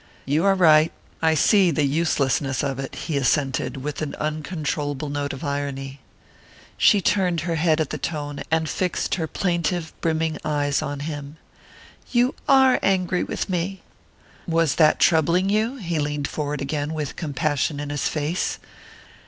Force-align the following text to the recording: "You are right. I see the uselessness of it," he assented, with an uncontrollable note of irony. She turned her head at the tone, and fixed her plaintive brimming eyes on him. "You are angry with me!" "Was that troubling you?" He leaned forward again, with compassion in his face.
"You 0.25 0.45
are 0.45 0.55
right. 0.55 0.91
I 1.21 1.35
see 1.35 1.69
the 1.69 1.85
uselessness 1.85 2.63
of 2.63 2.79
it," 2.79 2.95
he 3.05 3.17
assented, 3.17 3.77
with 3.83 4.01
an 4.01 4.15
uncontrollable 4.15 5.09
note 5.09 5.31
of 5.31 5.43
irony. 5.43 5.99
She 6.75 7.01
turned 7.01 7.41
her 7.41 7.53
head 7.53 7.79
at 7.79 7.91
the 7.91 7.99
tone, 7.99 8.41
and 8.49 8.67
fixed 8.67 9.13
her 9.13 9.27
plaintive 9.27 9.93
brimming 10.01 10.39
eyes 10.43 10.81
on 10.81 11.01
him. 11.01 11.37
"You 12.11 12.33
are 12.49 12.79
angry 12.81 13.23
with 13.23 13.47
me!" 13.47 13.83
"Was 14.47 14.73
that 14.77 14.97
troubling 14.99 15.49
you?" 15.51 15.75
He 15.75 15.99
leaned 15.99 16.27
forward 16.27 16.63
again, 16.63 16.95
with 16.95 17.15
compassion 17.15 17.79
in 17.79 17.91
his 17.91 18.07
face. 18.07 18.57